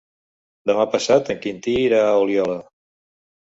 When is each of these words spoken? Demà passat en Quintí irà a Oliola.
Demà 0.69 0.85
passat 0.95 1.29
en 1.35 1.39
Quintí 1.43 1.75
irà 1.83 2.01
a 2.07 2.17
Oliola. 2.23 2.57